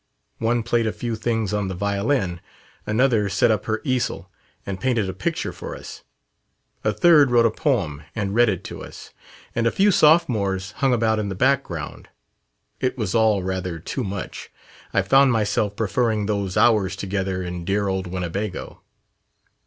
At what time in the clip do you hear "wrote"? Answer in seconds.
7.29-7.45